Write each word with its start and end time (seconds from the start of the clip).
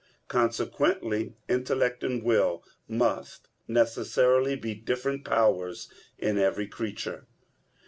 Consequently 0.27 1.35
intellect 1.47 2.03
and 2.03 2.23
will 2.23 2.63
must 2.87 3.49
necessarily 3.67 4.55
be 4.55 4.73
different 4.73 5.23
powers 5.23 5.89
in 6.17 6.39
every 6.39 6.65
creature. 6.65 7.27